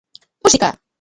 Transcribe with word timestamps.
Música! 0.43 0.81